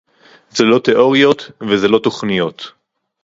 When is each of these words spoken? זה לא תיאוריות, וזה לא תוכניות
זה 0.49 0.63
לא 0.63 0.79
תיאוריות, 0.79 1.51
וזה 1.69 1.87
לא 1.87 1.99
תוכניות 2.03 2.71